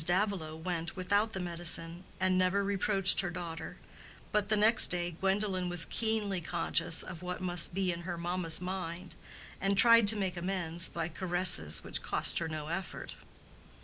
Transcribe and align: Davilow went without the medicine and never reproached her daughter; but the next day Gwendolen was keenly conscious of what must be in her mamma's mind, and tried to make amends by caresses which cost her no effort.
Davilow 0.03 0.55
went 0.55 0.95
without 0.95 1.33
the 1.33 1.39
medicine 1.39 2.03
and 2.19 2.35
never 2.35 2.63
reproached 2.63 3.19
her 3.21 3.29
daughter; 3.29 3.77
but 4.31 4.49
the 4.49 4.57
next 4.57 4.87
day 4.87 5.11
Gwendolen 5.11 5.69
was 5.69 5.85
keenly 5.85 6.41
conscious 6.41 7.03
of 7.03 7.21
what 7.21 7.39
must 7.39 7.75
be 7.75 7.91
in 7.91 8.01
her 8.01 8.17
mamma's 8.17 8.59
mind, 8.59 9.13
and 9.61 9.77
tried 9.77 10.07
to 10.07 10.15
make 10.15 10.35
amends 10.37 10.89
by 10.89 11.07
caresses 11.07 11.83
which 11.83 12.01
cost 12.01 12.39
her 12.39 12.47
no 12.47 12.65
effort. 12.69 13.15